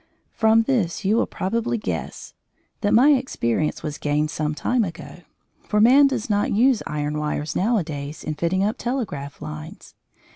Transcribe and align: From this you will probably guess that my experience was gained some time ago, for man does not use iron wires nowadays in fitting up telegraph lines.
From 0.31 0.63
this 0.63 1.05
you 1.05 1.15
will 1.15 1.27
probably 1.27 1.77
guess 1.77 2.33
that 2.79 2.91
my 2.91 3.11
experience 3.11 3.83
was 3.83 3.99
gained 3.99 4.31
some 4.31 4.55
time 4.55 4.83
ago, 4.83 5.17
for 5.67 5.79
man 5.79 6.07
does 6.07 6.27
not 6.27 6.51
use 6.51 6.81
iron 6.87 7.19
wires 7.19 7.55
nowadays 7.55 8.23
in 8.23 8.33
fitting 8.33 8.63
up 8.63 8.79
telegraph 8.79 9.43
lines. 9.43 9.93